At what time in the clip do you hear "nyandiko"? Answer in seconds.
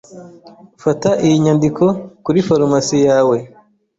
1.45-1.85